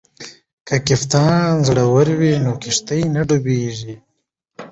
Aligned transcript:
که 0.67 0.75
کپتان 0.87 1.49
زړور 1.67 2.07
وي 2.19 2.33
نو 2.43 2.51
کښتۍ 2.61 3.01
نه 3.15 3.21
ډوبیږي. 3.27 3.95